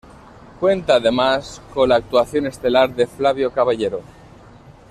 [0.59, 4.01] Cuenta además con la actuación estelar de Flavio Caballero.